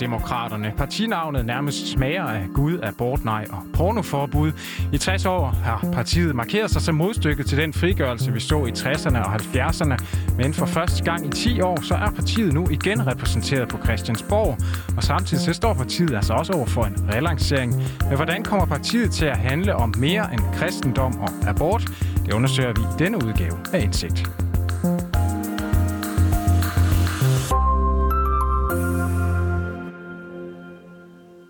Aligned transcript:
Socialdemokraterne. 0.00 0.72
Partinavnet 0.76 1.46
nærmest 1.46 1.92
smager 1.92 2.24
af 2.24 2.46
Gud, 2.54 2.78
abort, 2.82 3.24
nej 3.24 3.46
og 3.50 3.62
pornoforbud. 3.74 4.52
I 4.92 4.98
60 4.98 5.26
år 5.26 5.46
har 5.46 5.84
partiet 5.92 6.34
markeret 6.34 6.70
sig 6.70 6.82
som 6.82 6.94
modstykke 6.94 7.42
til 7.42 7.58
den 7.58 7.72
frigørelse, 7.72 8.32
vi 8.32 8.40
så 8.40 8.64
i 8.64 8.70
60'erne 8.70 9.18
og 9.18 9.34
70'erne. 9.34 9.96
Men 10.36 10.54
for 10.54 10.66
første 10.66 11.04
gang 11.04 11.26
i 11.26 11.30
10 11.30 11.60
år, 11.60 11.80
så 11.82 11.94
er 11.94 12.10
partiet 12.10 12.54
nu 12.54 12.68
igen 12.70 13.06
repræsenteret 13.06 13.68
på 13.68 13.78
Christiansborg. 13.84 14.58
Og 14.96 15.02
samtidig 15.02 15.44
så 15.44 15.52
står 15.52 15.74
partiet 15.74 16.14
altså 16.14 16.32
også 16.32 16.52
over 16.52 16.66
for 16.66 16.84
en 16.84 16.96
relancering. 17.14 17.74
Men 18.08 18.16
hvordan 18.16 18.42
kommer 18.42 18.66
partiet 18.66 19.10
til 19.10 19.26
at 19.26 19.38
handle 19.38 19.76
om 19.76 19.94
mere 19.98 20.32
end 20.32 20.40
kristendom 20.54 21.20
og 21.20 21.28
abort? 21.46 21.82
Det 22.26 22.32
undersøger 22.32 22.72
vi 22.72 22.80
i 22.80 23.04
denne 23.04 23.16
udgave 23.16 23.58
af 23.72 23.82
Indsigt. 23.82 24.49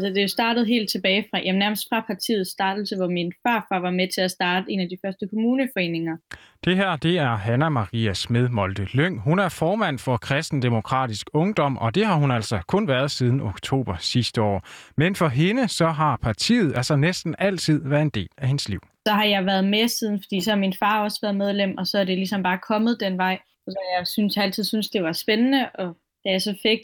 Altså, 0.00 0.20
det 0.20 0.30
startede 0.30 0.66
helt 0.66 0.90
tilbage 0.90 1.27
fra, 1.30 1.38
jamen 1.38 1.59
nærmest 1.59 1.86
fra 1.88 2.00
partiets 2.00 2.50
startelse, 2.50 2.96
hvor 2.96 3.06
min 3.06 3.32
farfar 3.46 3.78
var 3.80 3.90
med 3.90 4.09
til 4.14 4.20
at 4.20 4.30
starte 4.30 4.73
en 4.73 4.80
af 4.80 4.88
de 4.88 4.96
første 5.04 5.28
kommuneforeninger. 5.28 6.16
Det 6.64 6.76
her, 6.76 6.96
det 6.96 7.18
er 7.18 7.36
Hanna 7.36 7.68
Maria 7.68 8.12
Smed 8.14 8.48
Molde 8.48 8.84
Lyng. 8.84 9.20
Hun 9.20 9.38
er 9.38 9.48
formand 9.48 9.98
for 9.98 10.16
Kristendemokratisk 10.16 11.30
Ungdom, 11.34 11.78
og 11.78 11.95
det 11.95 12.06
har 12.06 12.14
hun 12.14 12.30
altså 12.30 12.60
kun 12.68 12.88
været 12.88 13.10
siden 13.10 13.40
oktober 13.40 13.96
sidste 13.98 14.42
år. 14.42 14.66
Men 14.96 15.14
for 15.14 15.28
hende, 15.28 15.68
så 15.68 15.86
har 15.86 16.16
partiet 16.16 16.76
altså 16.76 16.96
næsten 16.96 17.34
altid 17.38 17.88
været 17.88 18.02
en 18.02 18.10
del 18.10 18.28
af 18.38 18.46
hendes 18.46 18.68
liv. 18.68 18.80
Så 19.06 19.12
har 19.12 19.24
jeg 19.24 19.46
været 19.46 19.64
med 19.64 19.88
siden, 19.88 20.23
fordi 20.24 20.40
så 20.40 20.51
har 20.51 20.59
min 20.59 20.74
far 20.78 21.02
også 21.04 21.18
været 21.23 21.37
medlem, 21.37 21.78
og 21.78 21.87
så 21.87 21.98
er 21.98 22.04
det 22.04 22.16
ligesom 22.16 22.42
bare 22.42 22.59
kommet 22.59 23.01
den 23.01 23.18
vej. 23.18 23.38
Så 23.68 23.78
jeg 23.98 24.06
synes 24.06 24.37
altid 24.37 24.65
synes, 24.65 24.88
det 24.88 25.02
var 25.02 25.12
spændende, 25.12 25.71
og 25.74 25.96
da 26.24 26.30
jeg 26.30 26.43
så 26.43 26.54
fik 26.62 26.80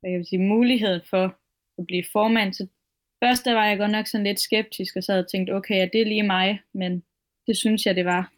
hvad 0.00 0.10
jeg 0.10 0.18
vil 0.18 0.26
sige, 0.26 0.48
muligheden 0.54 1.00
for 1.10 1.34
at 1.78 1.86
blive 1.86 2.04
formand. 2.12 2.52
Så 2.52 2.66
først 3.24 3.44
der 3.44 3.54
var 3.54 3.66
jeg 3.66 3.78
godt 3.78 3.90
nok 3.90 4.06
sådan 4.06 4.26
lidt 4.26 4.40
skeptisk, 4.40 4.96
og 4.96 5.02
så 5.02 5.12
havde 5.12 5.26
tænkt, 5.32 5.50
okay, 5.50 5.82
er 5.82 5.88
det 5.92 6.06
lige 6.06 6.22
mig? 6.22 6.60
Men 6.74 7.02
det 7.46 7.56
synes 7.56 7.86
jeg, 7.86 7.94
det 7.96 8.04
var. 8.04 8.32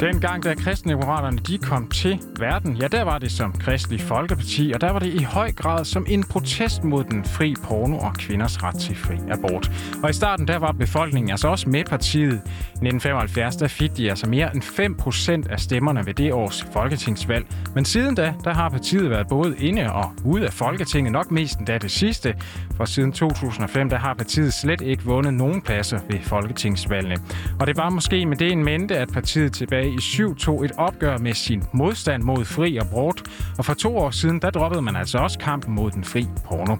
Den 0.00 0.20
gang, 0.20 0.44
da 0.44 0.54
kristendemokraterne 0.54 1.38
de 1.38 1.58
kom 1.58 1.88
til 1.88 2.20
verden, 2.38 2.76
ja, 2.76 2.88
der 2.88 3.02
var 3.02 3.18
det 3.18 3.32
som 3.32 3.52
kristelig 3.52 4.00
folkeparti, 4.00 4.72
og 4.74 4.80
der 4.80 4.90
var 4.90 4.98
det 4.98 5.14
i 5.14 5.22
høj 5.22 5.52
grad 5.52 5.84
som 5.84 6.06
en 6.08 6.24
protest 6.24 6.84
mod 6.84 7.04
den 7.04 7.24
fri 7.24 7.54
porno 7.64 7.98
og 7.98 8.14
kvinders 8.14 8.62
ret 8.62 8.76
til 8.76 8.96
fri 8.96 9.14
abort. 9.30 9.70
Og 10.02 10.10
i 10.10 10.12
starten, 10.12 10.48
der 10.48 10.58
var 10.58 10.72
befolkningen 10.72 11.30
altså 11.30 11.48
også 11.48 11.68
med 11.68 11.84
partiet. 11.84 12.32
I 12.32 12.86
1975, 12.86 13.56
der 13.56 13.68
fik 13.68 13.96
de 13.96 14.10
altså 14.10 14.28
mere 14.28 14.54
end 14.54 14.62
5 14.62 14.94
procent 14.94 15.48
af 15.48 15.60
stemmerne 15.60 16.06
ved 16.06 16.14
det 16.14 16.32
års 16.32 16.66
folketingsvalg. 16.72 17.46
Men 17.74 17.84
siden 17.84 18.14
da, 18.14 18.34
der 18.44 18.54
har 18.54 18.68
partiet 18.68 19.10
været 19.10 19.28
både 19.28 19.56
inde 19.58 19.92
og 19.92 20.12
ude 20.24 20.46
af 20.46 20.52
Folketinget, 20.52 21.12
nok 21.12 21.30
mest 21.30 21.58
endda 21.58 21.78
det 21.78 21.90
sidste. 21.90 22.34
For 22.76 22.84
siden 22.84 23.12
2005, 23.12 23.90
der 23.90 23.98
har 23.98 24.14
partiet 24.14 24.54
slet 24.54 24.80
ikke 24.80 25.04
vundet 25.04 25.34
nogen 25.34 25.62
pladser 25.62 25.98
ved 26.10 26.18
folketingsvalgene. 26.22 27.16
Og 27.60 27.66
det 27.66 27.76
var 27.76 27.90
måske 27.90 28.26
med 28.26 28.36
det 28.36 28.52
en 28.52 28.64
mente, 28.64 28.98
at 28.98 29.08
partiet 29.12 29.52
tilbage 29.52 29.89
i 29.90 30.00
7 30.00 30.36
tog 30.36 30.64
et 30.64 30.72
opgør 30.76 31.18
med 31.18 31.34
sin 31.34 31.62
modstand 31.72 32.22
mod 32.22 32.44
fri 32.44 32.76
abort, 32.76 33.22
og 33.58 33.64
for 33.64 33.74
to 33.74 33.96
år 33.98 34.10
siden, 34.10 34.40
der 34.42 34.50
droppede 34.50 34.82
man 34.82 34.96
altså 34.96 35.18
også 35.18 35.38
kampen 35.38 35.74
mod 35.74 35.90
den 35.90 36.04
fri 36.04 36.26
porno. 36.44 36.76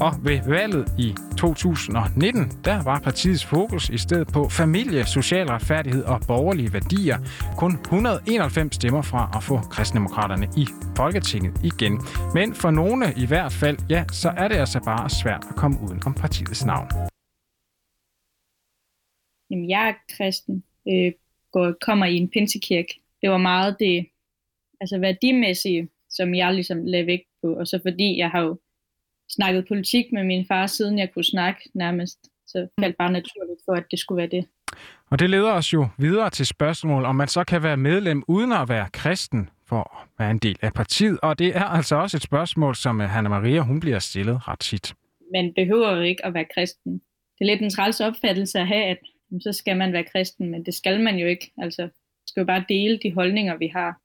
Og 0.00 0.12
ved 0.22 0.40
valget 0.46 0.92
i 0.98 1.14
2019, 1.38 2.52
der 2.64 2.82
var 2.82 2.98
partiets 2.98 3.44
fokus 3.44 3.88
i 3.88 3.98
stedet 3.98 4.28
på 4.32 4.48
familie, 4.48 5.06
social 5.06 5.46
retfærdighed 5.46 6.04
og 6.04 6.20
borgerlige 6.26 6.72
værdier. 6.72 7.18
Kun 7.56 7.72
191 7.72 8.74
stemmer 8.74 9.02
fra 9.02 9.30
at 9.36 9.42
få 9.42 9.58
kristendemokraterne 9.58 10.48
i 10.56 10.66
Folketinget 10.96 11.60
igen. 11.64 12.00
Men 12.34 12.54
for 12.54 12.70
nogle 12.70 13.12
i 13.16 13.26
hvert 13.26 13.52
fald, 13.52 13.78
ja, 13.90 14.04
så 14.12 14.28
er 14.36 14.48
det 14.48 14.56
altså 14.56 14.80
bare 14.84 15.10
svært 15.10 15.44
at 15.50 15.56
komme 15.56 15.78
uden 15.82 16.02
om 16.06 16.14
partiets 16.14 16.64
navn. 16.66 16.88
Jamen, 19.50 19.70
jeg 19.70 19.88
er 19.88 19.94
kristen. 20.16 20.64
Øh, 20.88 21.12
går, 21.52 21.74
kommer 21.80 22.06
i 22.06 22.16
en 22.16 22.30
pinsekirke. 22.30 23.00
Det 23.22 23.30
var 23.30 23.38
meget 23.38 23.76
det 23.78 24.06
altså 24.80 24.98
værdimæssige, 24.98 25.88
som 26.10 26.34
jeg 26.34 26.54
ligesom 26.54 26.84
lagde 26.84 27.06
vægt 27.06 27.28
på. 27.42 27.54
Og 27.54 27.66
så 27.66 27.80
fordi 27.82 28.18
jeg 28.18 28.30
har 28.30 28.40
jo 28.40 28.58
snakket 29.30 29.68
politik 29.68 30.04
med 30.12 30.24
min 30.24 30.46
far, 30.46 30.66
siden 30.66 30.98
jeg 30.98 31.12
kunne 31.14 31.24
snakke 31.24 31.60
nærmest. 31.74 32.18
Så 32.46 32.68
faldt 32.80 32.96
bare 32.96 33.12
naturligt 33.12 33.60
for, 33.64 33.72
at 33.72 33.84
det 33.90 33.98
skulle 33.98 34.16
være 34.16 34.40
det. 34.40 34.46
Og 35.10 35.18
det 35.18 35.30
leder 35.30 35.52
os 35.52 35.72
jo 35.72 35.88
videre 35.98 36.30
til 36.30 36.46
spørgsmål, 36.46 37.04
om 37.04 37.16
man 37.16 37.28
så 37.28 37.44
kan 37.44 37.62
være 37.62 37.76
medlem 37.76 38.22
uden 38.28 38.52
at 38.52 38.68
være 38.68 38.88
kristen 38.92 39.50
for 39.66 40.02
at 40.02 40.08
være 40.18 40.30
en 40.30 40.38
del 40.38 40.56
af 40.62 40.72
partiet. 40.72 41.18
Og 41.22 41.38
det 41.38 41.56
er 41.56 41.64
altså 41.64 41.96
også 41.96 42.16
et 42.16 42.22
spørgsmål, 42.22 42.76
som 42.76 43.00
Hanna 43.00 43.28
Maria 43.28 43.60
hun 43.60 43.80
bliver 43.80 43.98
stillet 43.98 44.48
ret 44.48 44.58
tit. 44.58 44.94
Man 45.34 45.52
behøver 45.56 45.96
jo 45.96 46.00
ikke 46.00 46.26
at 46.26 46.34
være 46.34 46.46
kristen. 46.54 46.92
Det 47.38 47.40
er 47.40 47.44
lidt 47.44 47.62
en 47.62 47.70
træls 47.70 48.00
opfattelse 48.00 48.58
at 48.58 48.66
have, 48.66 48.84
at 48.84 48.98
så 49.40 49.52
skal 49.52 49.76
man 49.76 49.92
være 49.92 50.04
kristen, 50.04 50.50
men 50.50 50.66
det 50.66 50.74
skal 50.74 51.00
man 51.00 51.16
jo 51.16 51.26
ikke. 51.26 51.52
Altså, 51.58 51.88
skal 52.26 52.40
jo 52.40 52.46
bare 52.46 52.64
dele 52.68 52.98
de 53.02 53.14
holdninger, 53.14 53.56
vi 53.56 53.66
har. 53.66 54.00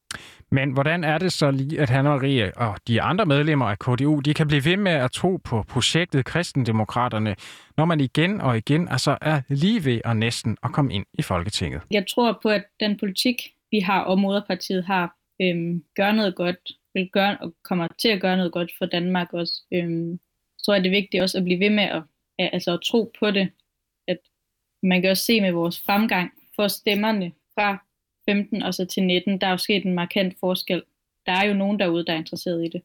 Men 0.52 0.72
hvordan 0.72 1.04
er 1.04 1.18
det 1.18 1.34
så 1.34 1.52
lige, 1.52 1.82
at 1.82 1.90
Hanna 1.90 2.10
Marie 2.10 2.58
og 2.58 2.78
de 2.88 3.02
andre 3.02 3.26
medlemmer 3.26 3.66
af 3.66 3.80
KDU, 3.80 4.20
de 4.20 4.34
kan 4.34 4.48
blive 4.48 4.66
ved 4.66 4.78
med 4.78 4.92
at 4.92 5.12
tro 5.12 5.38
på 5.38 5.64
projektet 5.70 6.26
Kristendemokraterne, 6.26 7.36
når 7.78 7.86
man 7.86 8.00
igen 8.00 8.42
og 8.42 8.58
igen 8.58 8.88
altså 8.88 9.18
er 9.22 9.42
lige 9.48 9.86
ved 9.86 10.02
at 10.06 10.18
næsten 10.18 10.58
at 10.64 10.72
komme 10.72 10.94
ind 10.94 11.06
i 11.14 11.22
Folketinget? 11.22 11.82
Jeg 11.92 12.08
tror 12.08 12.40
på, 12.44 12.50
at 12.50 12.64
den 12.80 12.98
politik, 12.98 13.42
vi 13.72 13.80
har 13.80 14.02
og 14.02 14.20
moderpartiet 14.20 14.86
har, 14.86 15.16
øhm, 15.42 15.84
gør 15.96 16.12
noget 16.12 16.36
godt, 16.36 16.72
vil 16.94 17.10
gøre, 17.14 17.38
og 17.42 17.54
kommer 17.64 17.88
til 18.00 18.10
at 18.10 18.22
gøre 18.22 18.38
noget 18.38 18.52
godt 18.52 18.72
for 18.78 18.86
Danmark 18.86 19.34
også. 19.34 19.54
Øhm, 19.74 20.20
så 20.58 20.66
tror 20.66 20.74
jeg, 20.74 20.84
det 20.84 20.90
er 20.90 21.02
vigtigt 21.02 21.24
også 21.24 21.38
at 21.38 21.44
blive 21.44 21.60
ved 21.60 21.70
med 21.70 21.84
at, 21.84 22.04
altså 22.40 22.74
at 22.74 22.80
tro 22.84 23.12
på 23.20 23.32
det, 23.32 23.50
man 24.84 25.02
kan 25.02 25.12
også 25.12 25.24
se 25.24 25.42
med 25.42 25.52
vores 25.52 25.82
fremgang 25.86 26.32
for 26.56 26.68
stemmerne 26.68 27.32
fra 27.54 27.78
15 28.30 28.64
og 28.64 28.74
så 28.74 28.86
til 28.86 29.04
19, 29.04 29.42
der 29.42 29.48
er 29.48 29.52
jo 29.52 29.58
sket 29.58 29.86
en 29.86 29.94
markant 29.94 30.36
forskel. 30.40 30.84
Der 31.26 31.32
er 31.32 31.48
jo 31.48 31.54
nogen 31.54 31.80
derude, 31.80 32.06
der 32.06 32.14
er 32.14 32.18
interesseret 32.18 32.66
i 32.66 32.70
det. 32.70 32.82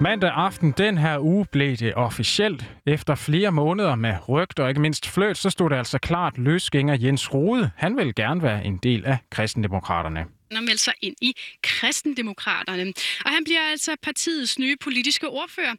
Mandag 0.00 0.30
aften 0.34 0.74
den 0.78 0.98
her 0.98 1.18
uge 1.18 1.46
blev 1.52 1.76
det 1.76 1.94
officielt. 1.94 2.76
Efter 2.86 3.14
flere 3.14 3.52
måneder 3.52 3.94
med 3.94 4.14
rygt 4.28 4.58
og 4.58 4.68
ikke 4.68 4.80
mindst 4.80 5.06
fløjt, 5.06 5.36
så 5.36 5.50
stod 5.50 5.70
det 5.70 5.76
altså 5.76 5.98
klart 5.98 6.38
løsgænger 6.38 6.96
Jens 7.00 7.34
Rode. 7.34 7.70
Han 7.76 7.96
vil 7.96 8.14
gerne 8.14 8.42
være 8.42 8.64
en 8.64 8.76
del 8.82 9.06
af 9.06 9.18
kristendemokraterne 9.30 10.24
og 10.56 10.62
melde 10.62 10.78
sig 10.78 10.94
ind 11.02 11.16
i 11.20 11.36
kristendemokraterne. 11.62 12.92
Og 13.24 13.30
han 13.30 13.44
bliver 13.44 13.60
altså 13.70 13.96
partiets 14.02 14.58
nye 14.58 14.76
politiske 14.84 15.28
ordfører 15.28 15.74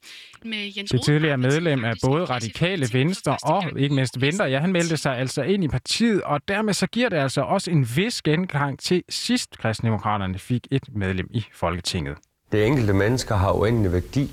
med 0.45 0.71
Jens 0.77 0.91
Det 0.91 1.01
tidligere 1.05 1.37
medlem 1.37 1.85
af 1.85 1.93
både 2.03 2.25
Radikale 2.25 2.89
Venstre 2.93 3.37
og 3.43 3.79
ikke 3.79 3.95
mindst 3.95 4.21
Venstre. 4.21 4.45
Ja, 4.45 4.59
han 4.59 4.71
meldte 4.71 4.97
sig 4.97 5.17
altså 5.17 5.41
ind 5.43 5.63
i 5.63 5.67
partiet, 5.67 6.21
og 6.21 6.47
dermed 6.47 6.73
så 6.73 6.87
giver 6.87 7.09
det 7.09 7.17
altså 7.17 7.41
også 7.41 7.71
en 7.71 7.87
vis 7.95 8.21
genklang 8.21 8.79
til 8.79 9.03
sidst 9.09 9.57
kristendemokraterne 9.57 10.39
fik 10.39 10.67
et 10.71 10.83
medlem 10.95 11.27
i 11.33 11.45
Folketinget. 11.53 12.17
Det 12.51 12.65
enkelte 12.65 12.93
mennesker 12.93 13.35
har 13.35 13.51
uendelig 13.51 13.91
værdi 13.91 14.31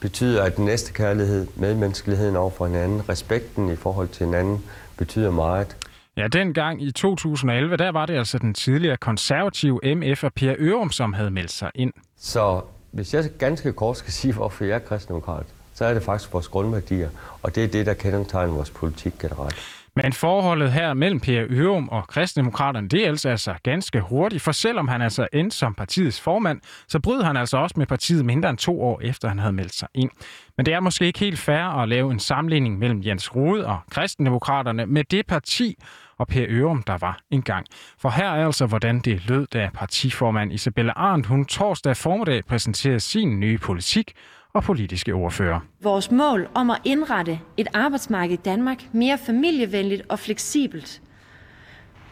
betyder, 0.00 0.42
at 0.42 0.56
den 0.56 0.64
næste 0.64 0.92
kærlighed, 0.92 1.46
medmenneskeligheden 1.56 2.36
over 2.36 2.50
for 2.50 2.66
hinanden, 2.66 3.08
respekten 3.08 3.72
i 3.72 3.76
forhold 3.76 4.08
til 4.08 4.26
hinanden, 4.26 4.64
betyder 4.96 5.30
meget. 5.30 5.76
Ja, 6.20 6.28
dengang 6.28 6.82
i 6.82 6.92
2011, 6.92 7.76
der 7.76 7.92
var 7.92 8.06
det 8.06 8.14
altså 8.14 8.38
den 8.38 8.54
tidligere 8.54 8.96
konservative 8.96 9.94
MF 9.94 10.24
og 10.24 10.32
Per 10.32 10.54
Ørum, 10.58 10.90
som 10.90 11.12
havde 11.12 11.30
meldt 11.30 11.50
sig 11.50 11.70
ind. 11.74 11.92
Så 12.18 12.62
hvis 12.90 13.14
jeg 13.14 13.24
ganske 13.38 13.72
kort 13.72 13.96
skal 13.96 14.12
sige, 14.12 14.34
hvorfor 14.34 14.64
jeg 14.64 14.74
er 14.74 14.78
kristendemokrat, 14.78 15.46
så 15.74 15.84
er 15.84 15.94
det 15.94 16.02
faktisk 16.02 16.32
vores 16.32 16.48
grundværdier, 16.48 17.08
og 17.42 17.54
det 17.54 17.64
er 17.64 17.68
det, 17.68 17.86
der 17.86 17.94
kendetegner 17.94 18.52
vores 18.52 18.70
politik 18.70 19.12
generelt. 19.18 19.56
Men 19.96 20.12
forholdet 20.12 20.72
her 20.72 20.94
mellem 20.94 21.20
Per 21.20 21.46
Ørum 21.50 21.88
og 21.88 22.08
Kristdemokraterne, 22.08 22.88
det 22.88 23.04
er 23.04 23.08
altså, 23.08 23.28
altså 23.28 23.54
ganske 23.62 24.00
hurtigt, 24.00 24.42
for 24.42 24.52
selvom 24.52 24.88
han 24.88 25.02
altså 25.02 25.28
endte 25.32 25.56
som 25.56 25.74
partiets 25.74 26.20
formand, 26.20 26.60
så 26.88 27.00
bryder 27.00 27.24
han 27.24 27.36
altså 27.36 27.56
også 27.56 27.74
med 27.78 27.86
partiet 27.86 28.24
mindre 28.24 28.50
end 28.50 28.58
to 28.58 28.82
år 28.82 29.00
efter, 29.02 29.28
han 29.28 29.38
havde 29.38 29.52
meldt 29.52 29.74
sig 29.74 29.88
ind. 29.94 30.10
Men 30.56 30.66
det 30.66 30.74
er 30.74 30.80
måske 30.80 31.06
ikke 31.06 31.18
helt 31.18 31.38
fair 31.38 31.82
at 31.82 31.88
lave 31.88 32.12
en 32.12 32.18
sammenligning 32.18 32.78
mellem 32.78 33.02
Jens 33.04 33.36
Rode 33.36 33.66
og 33.66 33.78
Kristendemokraterne 33.90 34.86
med 34.86 35.04
det 35.04 35.26
parti 35.26 35.76
og 36.20 36.28
Per 36.28 36.46
Ørum, 36.48 36.82
der 36.82 36.98
var 36.98 37.20
engang. 37.30 37.66
For 37.98 38.08
her 38.10 38.24
er 38.24 38.46
altså, 38.46 38.66
hvordan 38.66 38.98
det 38.98 39.28
lød, 39.28 39.46
da 39.46 39.70
partiformand 39.74 40.52
Isabella 40.52 40.92
Arndt, 40.96 41.26
hun 41.26 41.44
torsdag 41.44 41.96
formiddag 41.96 42.44
præsenterede 42.44 43.00
sin 43.00 43.40
nye 43.40 43.58
politik, 43.58 44.12
og 44.52 44.62
politiske 44.62 45.12
ordfører. 45.12 45.60
Vores 45.82 46.10
mål 46.10 46.48
om 46.54 46.70
at 46.70 46.78
indrette 46.84 47.40
et 47.56 47.66
arbejdsmarked 47.74 48.38
i 48.38 48.40
Danmark 48.44 48.82
mere 48.92 49.18
familievenligt 49.26 50.02
og 50.08 50.18
fleksibelt 50.18 51.02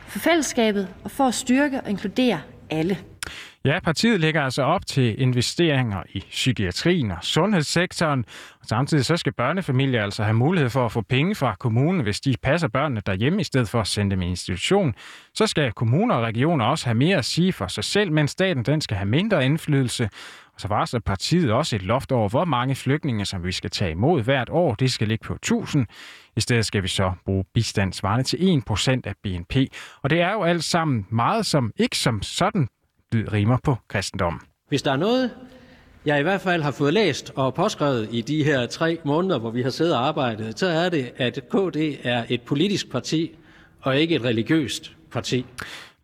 for 0.06 0.19
fællesskabet 0.19 0.88
og 1.05 1.10
for 1.10 1.25
at 1.25 1.34
styrke 1.34 1.81
og 1.81 1.90
inkludere 1.90 2.40
alle. 2.70 2.99
Ja, 3.69 3.81
partiet 3.81 4.20
lægger 4.20 4.43
altså 4.43 4.62
op 4.62 4.87
til 4.87 5.20
investeringer 5.20 6.03
i 6.12 6.20
psykiatrien 6.31 7.11
og 7.11 7.19
sundhedssektoren. 7.23 8.25
Og 8.61 8.67
samtidig 8.67 9.05
så 9.05 9.17
skal 9.17 9.32
børnefamilier 9.32 10.03
altså 10.03 10.23
have 10.23 10.35
mulighed 10.35 10.70
for 10.70 10.85
at 10.85 10.93
få 10.93 11.00
penge 11.00 11.35
fra 11.35 11.55
kommunen, 11.61 12.00
hvis 12.00 12.20
de 12.20 12.35
passer 12.43 12.69
børnene 12.69 13.03
derhjemme 13.06 13.41
i 13.41 13.44
stedet 13.44 13.69
for 13.69 13.81
at 13.81 13.87
sende 13.87 14.11
dem 14.11 14.23
i 14.23 14.26
institution. 14.26 14.94
Så 15.35 15.47
skal 15.47 15.73
kommuner 15.73 16.15
og 16.15 16.23
regioner 16.23 16.65
også 16.65 16.85
have 16.87 16.94
mere 16.94 17.17
at 17.17 17.25
sige 17.25 17.53
for 17.53 17.67
sig 17.67 17.85
selv, 17.85 18.12
mens 18.12 18.31
staten 18.31 18.62
den 18.62 18.81
skal 18.81 18.97
have 18.97 19.09
mindre 19.09 19.44
indflydelse. 19.44 20.09
Og 20.55 20.61
så 20.61 20.69
varsler 20.69 21.00
partiet 21.00 21.53
også 21.53 21.76
et 21.76 21.82
loft 21.82 22.12
over, 22.12 22.29
hvor 22.29 22.44
mange 22.44 22.75
flygtninge, 22.75 23.25
som 23.25 23.44
vi 23.44 23.53
skal 23.53 23.70
tage 23.70 23.91
imod 23.91 24.23
hvert 24.23 24.49
år. 24.50 24.75
Det 24.75 24.91
skal 24.91 25.09
ligge 25.09 25.26
på 25.26 25.35
1000. 25.35 25.87
I 26.37 26.41
stedet 26.41 26.67
skal 26.67 26.82
vi 26.82 26.88
så 26.88 27.12
bruge 27.25 27.44
bistand 27.55 27.93
svarende 27.93 28.25
til 28.25 28.62
1% 28.70 29.00
af 29.05 29.15
BNP. 29.23 29.56
Og 30.03 30.11
det 30.11 30.20
er 30.20 30.32
jo 30.32 30.43
alt 30.43 30.65
sammen 30.65 31.06
meget, 31.11 31.47
som 31.47 31.73
ikke 31.76 31.99
som 31.99 32.23
sådan 32.23 32.69
rimer 33.14 33.56
på 33.64 33.76
kristendom. 33.88 34.40
Hvis 34.69 34.82
der 34.82 34.93
er 34.93 34.96
noget, 34.96 35.31
jeg 36.05 36.20
i 36.20 36.22
hvert 36.22 36.40
fald 36.40 36.62
har 36.62 36.70
fået 36.70 36.94
læst 36.94 37.32
og 37.37 37.55
påskrevet 37.55 38.08
i 38.12 38.20
de 38.20 38.44
her 38.44 38.66
tre 38.66 38.99
måneder, 39.05 39.38
hvor 39.38 39.50
vi 39.50 39.62
har 39.62 39.70
siddet 39.70 39.94
og 39.94 40.06
arbejdet, 40.06 40.58
så 40.58 40.66
er 40.66 40.88
det, 40.88 41.12
at 41.16 41.40
KD 41.50 41.76
er 42.02 42.25
et 42.28 42.43
politisk 42.43 42.90
parti 42.90 43.37
og 43.81 43.96
ikke 43.96 44.14
et 44.14 44.25
religiøst 44.25 44.96
parti 45.10 45.46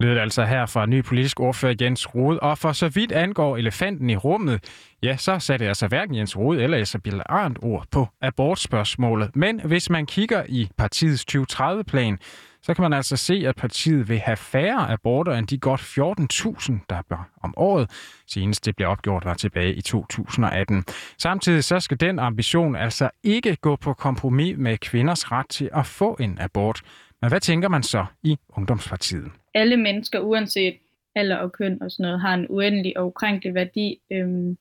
lød 0.04 0.18
altså 0.18 0.44
her 0.44 0.66
fra 0.66 0.86
ny 0.86 1.04
politisk 1.04 1.40
ordfører 1.40 1.74
Jens 1.80 2.14
Rode. 2.14 2.40
Og 2.40 2.58
for 2.58 2.72
så 2.72 2.88
vidt 2.88 3.12
angår 3.12 3.56
elefanten 3.56 4.10
i 4.10 4.16
rummet, 4.16 4.64
ja, 5.02 5.16
så 5.16 5.38
satte 5.38 5.68
altså 5.68 5.88
hverken 5.88 6.14
Jens 6.14 6.36
Rode 6.36 6.62
eller 6.62 6.78
Isabella 6.78 7.22
Arndt 7.26 7.58
ord 7.62 7.86
på 7.90 8.08
abortspørgsmålet. 8.20 9.36
Men 9.36 9.60
hvis 9.64 9.90
man 9.90 10.06
kigger 10.06 10.42
i 10.48 10.68
partiets 10.76 11.24
2030-plan, 11.36 12.18
så 12.62 12.74
kan 12.74 12.82
man 12.82 12.92
altså 12.92 13.16
se, 13.16 13.44
at 13.46 13.56
partiet 13.56 14.08
vil 14.08 14.18
have 14.18 14.36
færre 14.36 14.90
aborter 14.90 15.32
end 15.32 15.46
de 15.46 15.58
godt 15.58 15.80
14.000, 15.80 16.72
der 16.90 17.02
bør 17.08 17.28
om 17.42 17.54
året. 17.56 17.90
Senest 18.26 18.64
det 18.64 18.76
blev 18.76 18.88
opgjort 18.88 19.24
var 19.24 19.34
tilbage 19.34 19.74
i 19.74 19.80
2018. 19.80 20.84
Samtidig 21.18 21.64
så 21.64 21.80
skal 21.80 22.00
den 22.00 22.18
ambition 22.18 22.76
altså 22.76 23.10
ikke 23.22 23.56
gå 23.56 23.76
på 23.76 23.92
kompromis 23.92 24.56
med 24.58 24.78
kvinders 24.78 25.32
ret 25.32 25.48
til 25.48 25.70
at 25.74 25.86
få 25.86 26.16
en 26.20 26.38
abort. 26.40 26.82
Men 27.22 27.28
hvad 27.28 27.40
tænker 27.40 27.68
man 27.68 27.82
så 27.82 28.06
i 28.22 28.38
Ungdomspartiet? 28.48 29.43
Alle 29.54 29.76
mennesker, 29.76 30.20
uanset 30.20 30.78
alder 31.14 31.36
og 31.36 31.52
køn 31.52 31.82
og 31.82 31.90
sådan 31.90 32.02
noget, 32.02 32.20
har 32.20 32.34
en 32.34 32.46
uendelig 32.48 32.98
og 32.98 33.06
ukrænkelig 33.06 33.54
værdi, 33.54 34.00
øhm, 34.12 34.58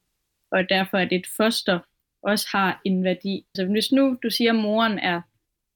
og 0.51 0.69
derfor 0.69 0.97
at 0.97 1.13
et 1.13 1.27
foster 1.37 1.79
også 2.23 2.47
har 2.51 2.81
en 2.85 3.03
værdi. 3.03 3.45
Så 3.55 3.65
hvis 3.65 3.91
nu 3.91 4.17
du 4.23 4.29
siger, 4.29 4.53
at 4.53 4.59
moren 4.59 4.99
er 4.99 5.21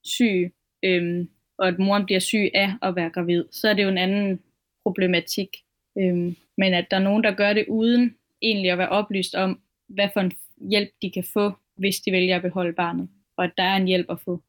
syg, 0.03 0.53
øhm, 0.83 1.29
og 1.57 1.67
at 1.67 1.79
moren 1.79 2.05
bliver 2.05 2.19
syg 2.19 2.51
af 2.53 2.73
at 2.81 2.95
være 2.95 3.09
gravid, 3.09 3.45
så 3.51 3.69
er 3.69 3.73
det 3.73 3.83
jo 3.83 3.89
en 3.89 3.97
anden 3.97 4.41
problematik. 4.83 5.57
Øhm, 5.97 6.35
men 6.57 6.73
at 6.73 6.87
der 6.91 6.97
er 6.97 7.01
nogen, 7.01 7.23
der 7.23 7.35
gør 7.35 7.53
det 7.53 7.65
uden 7.67 8.15
egentlig 8.41 8.71
at 8.71 8.77
være 8.77 8.89
oplyst 8.89 9.35
om, 9.35 9.61
hvad 9.87 10.09
for 10.13 10.19
en 10.19 10.31
hjælp 10.69 10.89
de 11.01 11.11
kan 11.11 11.23
få, 11.33 11.51
hvis 11.77 11.99
de 11.99 12.11
vælger 12.11 12.35
at 12.35 12.41
beholde 12.41 12.73
barnet, 12.73 13.09
og 13.37 13.43
at 13.43 13.51
der 13.57 13.63
er 13.63 13.75
en 13.75 13.87
hjælp 13.87 14.11
at 14.11 14.19
få. 14.19 14.43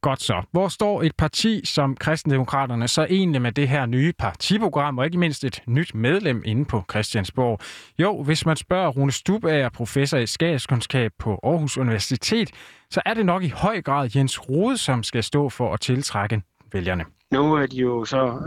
Godt 0.00 0.22
så. 0.22 0.42
Hvor 0.50 0.68
står 0.68 1.02
et 1.02 1.16
parti 1.16 1.60
som 1.64 1.96
Kristendemokraterne 1.96 2.88
så 2.88 3.06
egentlig 3.10 3.42
med 3.42 3.52
det 3.52 3.68
her 3.68 3.86
nye 3.86 4.12
partiprogram, 4.18 4.98
og 4.98 5.04
ikke 5.04 5.18
mindst 5.18 5.44
et 5.44 5.62
nyt 5.66 5.94
medlem 5.94 6.42
inde 6.44 6.64
på 6.64 6.82
Christiansborg? 6.90 7.60
Jo, 7.98 8.22
hvis 8.22 8.46
man 8.46 8.56
spørger 8.56 8.88
Rune 8.88 9.12
Stubager, 9.12 9.68
professor 9.68 10.18
i 10.18 10.26
skadskundskab 10.26 11.12
på 11.18 11.40
Aarhus 11.42 11.78
Universitet, 11.78 12.50
så 12.90 13.02
er 13.06 13.14
det 13.14 13.26
nok 13.26 13.42
i 13.42 13.48
høj 13.48 13.82
grad 13.82 14.10
Jens 14.16 14.48
Rode, 14.48 14.76
som 14.76 15.02
skal 15.02 15.22
stå 15.22 15.48
for 15.48 15.74
at 15.74 15.80
tiltrække 15.80 16.42
vælgerne. 16.72 17.04
Nu 17.30 17.54
er 17.54 17.66
de 17.66 17.76
jo 17.76 18.04
så 18.04 18.40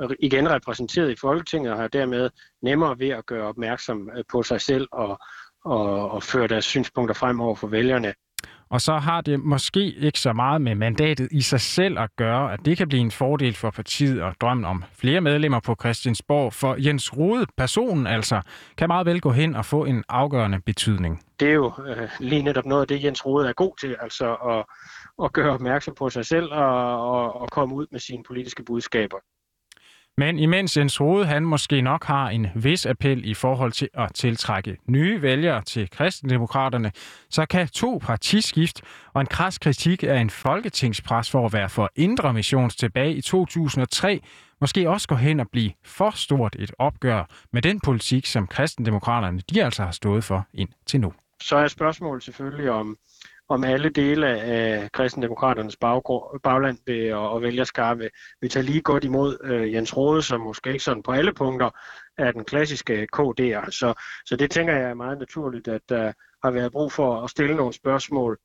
øh, 0.00 0.10
igen 0.20 0.50
repræsenteret 0.50 1.10
i 1.10 1.16
Folketinget 1.20 1.72
og 1.72 1.78
har 1.78 1.88
dermed 1.88 2.30
nemmere 2.62 2.98
ved 2.98 3.08
at 3.08 3.26
gøre 3.26 3.46
opmærksom 3.46 4.10
øh, 4.16 4.24
på 4.32 4.42
sig 4.42 4.60
selv 4.60 4.88
og, 4.92 5.18
og, 5.64 6.10
og 6.10 6.22
føre 6.22 6.46
deres 6.46 6.64
synspunkter 6.64 7.14
frem 7.14 7.40
over 7.40 7.54
for 7.54 7.66
vælgerne. 7.66 8.14
Og 8.70 8.80
så 8.80 8.98
har 8.98 9.20
det 9.20 9.40
måske 9.40 9.92
ikke 9.94 10.20
så 10.20 10.32
meget 10.32 10.62
med 10.62 10.74
mandatet 10.74 11.28
i 11.30 11.40
sig 11.40 11.60
selv 11.60 11.98
at 11.98 12.10
gøre, 12.16 12.52
at 12.52 12.60
det 12.64 12.76
kan 12.76 12.88
blive 12.88 13.00
en 13.00 13.10
fordel 13.10 13.54
for 13.54 13.70
partiet 13.70 14.22
og 14.22 14.34
drømmen 14.40 14.64
om 14.64 14.84
flere 14.92 15.20
medlemmer 15.20 15.60
på 15.60 15.76
Christiansborg. 15.80 16.52
For 16.52 16.76
Jens 16.78 17.16
Rode, 17.16 17.46
personen 17.56 18.06
altså, 18.06 18.40
kan 18.76 18.88
meget 18.88 19.06
vel 19.06 19.20
gå 19.20 19.30
hen 19.30 19.56
og 19.56 19.64
få 19.64 19.84
en 19.84 20.04
afgørende 20.08 20.60
betydning. 20.60 21.22
Det 21.40 21.48
er 21.48 21.52
jo 21.52 21.72
øh, 21.86 22.08
lige 22.20 22.42
netop 22.42 22.66
noget 22.66 22.82
af 22.82 22.88
det, 22.88 23.04
Jens 23.04 23.26
Rode 23.26 23.48
er 23.48 23.52
god 23.52 23.72
til, 23.80 23.96
altså 24.00 24.34
at, 24.34 24.64
at 25.24 25.32
gøre 25.32 25.50
opmærksom 25.50 25.94
på 25.94 26.10
sig 26.10 26.26
selv 26.26 26.52
og, 26.52 27.10
og, 27.10 27.40
og 27.40 27.50
komme 27.50 27.74
ud 27.74 27.86
med 27.90 28.00
sine 28.00 28.22
politiske 28.22 28.64
budskaber. 28.64 29.16
Men 30.18 30.38
imens 30.38 30.76
Jens 30.76 31.00
Rode 31.00 31.26
han 31.26 31.44
måske 31.44 31.82
nok 31.82 32.04
har 32.04 32.28
en 32.28 32.46
vis 32.54 32.86
appel 32.86 33.24
i 33.24 33.34
forhold 33.34 33.72
til 33.72 33.88
at 33.94 34.14
tiltrække 34.14 34.76
nye 34.86 35.22
vælgere 35.22 35.62
til 35.62 35.90
kristendemokraterne, 35.90 36.92
så 37.30 37.46
kan 37.46 37.68
to 37.68 37.98
partiskift 38.02 38.82
og 39.14 39.20
en 39.20 39.26
kras 39.26 39.58
kritik 39.58 40.02
af 40.02 40.18
en 40.18 40.30
folketingspres 40.30 41.30
for 41.30 41.46
at 41.46 41.52
være 41.52 41.68
for 41.68 41.90
indre 41.96 42.32
missions 42.32 42.76
tilbage 42.76 43.14
i 43.14 43.20
2003 43.20 44.20
måske 44.60 44.90
også 44.90 45.08
gå 45.08 45.14
hen 45.14 45.40
og 45.40 45.46
blive 45.52 45.72
for 45.84 46.10
stort 46.10 46.56
et 46.58 46.70
opgør 46.78 47.24
med 47.52 47.62
den 47.62 47.80
politik, 47.80 48.26
som 48.26 48.46
kristendemokraterne 48.46 49.40
de 49.50 49.64
altså 49.64 49.82
har 49.82 49.92
stået 49.92 50.24
for 50.24 50.46
indtil 50.54 51.00
nu. 51.00 51.12
Så 51.42 51.56
er 51.56 51.68
spørgsmålet 51.68 52.22
selvfølgelig 52.22 52.70
om, 52.70 52.96
om 53.48 53.64
alle 53.64 53.88
dele 53.88 54.26
af 54.26 54.92
kristendemokraternes 54.92 55.76
bagland 56.42 56.78
vil, 56.86 57.14
og, 57.14 57.30
og 57.30 57.42
vælgerskar 57.42 57.94
vil, 57.94 58.10
vil 58.40 58.50
tage 58.50 58.66
lige 58.66 58.80
godt 58.80 59.04
imod 59.04 59.38
øh, 59.44 59.72
Jens 59.72 59.96
Rode, 59.96 60.22
som 60.22 60.40
måske 60.40 60.72
ikke 60.72 60.84
sådan 60.84 61.02
på 61.02 61.12
alle 61.12 61.32
punkter 61.32 61.70
er 62.18 62.32
den 62.32 62.44
klassiske 62.44 63.08
KD'er. 63.16 63.70
Så, 63.70 63.94
så 64.26 64.36
det 64.36 64.50
tænker 64.50 64.76
jeg 64.76 64.90
er 64.90 64.94
meget 64.94 65.18
naturligt, 65.18 65.68
at 65.68 65.80
der 65.88 66.12
har 66.44 66.50
været 66.50 66.72
brug 66.72 66.92
for 66.92 67.22
at 67.24 67.30
stille 67.30 67.56
nogle 67.56 67.72
spørgsmål. 67.72 68.38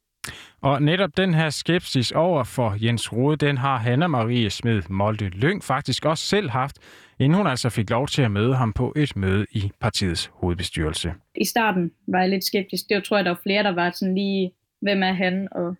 Og 0.61 0.81
netop 0.81 1.17
den 1.17 1.33
her 1.33 1.49
skepsis 1.49 2.11
over 2.11 2.43
for 2.43 2.75
Jens 2.81 3.13
Rode, 3.13 3.45
den 3.45 3.57
har 3.57 3.77
Hanna 3.77 4.07
Marie 4.07 4.49
Smed 4.49 4.81
Molde 4.89 5.29
Lyng 5.29 5.63
faktisk 5.63 6.05
også 6.05 6.25
selv 6.25 6.49
haft, 6.49 6.77
inden 7.19 7.37
hun 7.37 7.47
altså 7.47 7.69
fik 7.69 7.89
lov 7.89 8.07
til 8.07 8.21
at 8.21 8.31
møde 8.31 8.55
ham 8.55 8.73
på 8.73 8.93
et 8.95 9.15
møde 9.15 9.45
i 9.51 9.71
partiets 9.79 10.31
hovedbestyrelse. 10.33 11.13
I 11.35 11.45
starten 11.45 11.91
var 12.07 12.19
jeg 12.19 12.29
lidt 12.29 12.45
skeptisk. 12.45 12.83
Det 12.89 12.95
var, 12.95 13.01
tror 13.01 13.17
jeg, 13.17 13.25
der 13.25 13.31
var 13.31 13.39
flere, 13.43 13.63
der 13.63 13.75
var 13.75 13.91
sådan 13.91 14.15
lige 14.15 14.51
hvem 14.83 15.03
er 15.03 15.13
han, 15.13 15.47
og 15.51 15.75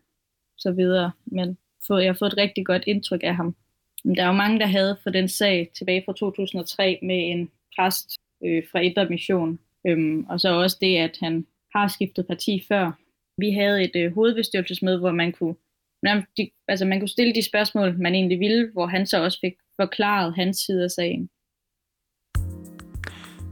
så 0.57 0.71
videre. 0.71 1.11
Men 1.25 1.57
jeg 1.89 2.09
har 2.09 2.17
fået 2.19 2.33
et 2.33 2.37
rigtig 2.37 2.65
godt 2.65 2.83
indtryk 2.87 3.23
af 3.23 3.35
ham. 3.35 3.55
Men 4.03 4.15
der 4.15 4.23
er 4.23 4.27
jo 4.27 4.33
mange, 4.33 4.59
der 4.59 4.65
havde 4.65 4.97
for 5.03 5.09
den 5.09 5.27
sag 5.27 5.71
tilbage 5.77 6.03
fra 6.05 6.13
2003 6.13 6.99
med 7.01 7.31
en 7.31 7.49
præst 7.75 8.19
øh, 8.45 8.63
fra 8.71 8.79
Indre 8.79 9.09
Mission. 9.09 9.59
Øhm, 9.87 10.25
og 10.29 10.39
så 10.39 10.49
også 10.53 10.77
det, 10.81 10.97
at 10.97 11.17
han 11.19 11.45
har 11.75 11.87
skiftet 11.87 12.27
parti 12.27 12.63
før. 12.67 12.91
Vi 13.37 13.51
havde 13.51 13.83
et 13.83 13.95
øh, 13.95 14.13
hovedbestyrelsesmøde, 14.13 14.99
hvor 14.99 15.11
man 15.11 15.31
kunne, 15.31 15.55
de, 16.37 16.49
altså 16.67 16.85
man 16.85 16.99
kunne 16.99 17.09
stille 17.09 17.35
de 17.35 17.41
spørgsmål, 17.45 17.99
man 17.99 18.15
egentlig 18.15 18.39
ville, 18.39 18.69
hvor 18.73 18.85
han 18.85 19.05
så 19.05 19.23
også 19.23 19.37
fik 19.41 19.53
forklaret 19.81 20.35
hans 20.35 20.57
side 20.57 20.83
af 20.83 20.91
sagen. 20.91 21.29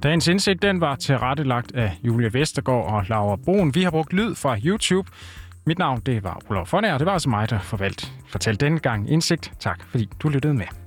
Dagens 0.04 0.28
indsigt 0.28 0.62
den 0.62 0.82
var 0.82 0.96
tilrettelagt 0.96 1.76
af 1.76 1.98
Julia 2.04 2.30
Vestergaard 2.34 2.94
og 2.94 3.06
Laura 3.10 3.36
Broen. 3.36 3.76
Vi 3.76 3.84
har 3.84 3.92
brugt 3.92 4.14
lyd 4.14 4.36
fra 4.36 4.58
YouTube. 4.66 5.12
Mit 5.66 5.80
navn 5.80 6.02
det 6.06 6.24
var 6.24 6.42
Olof 6.50 6.68
Fonær, 6.68 6.94
og 6.94 7.00
det 7.00 7.06
var 7.06 7.14
altså 7.14 7.30
mig, 7.30 7.50
der 7.50 7.60
forvalt, 7.60 8.12
fortalte 8.28 8.66
denne 8.66 8.80
gang 8.80 9.12
indsigt. 9.12 9.52
Tak 9.60 9.84
fordi 9.90 10.10
du 10.24 10.30
lyttede 10.30 10.54
med. 10.54 10.81